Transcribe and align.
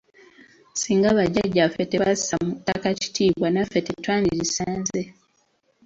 Singa 0.81 1.09
bajjajjaffe 1.17 1.83
tebassa 1.91 2.35
mu 2.45 2.53
ttaka 2.57 2.89
kitiibwa 2.99 3.47
naffe 3.51 3.79
tetwandirisanze. 3.87 5.01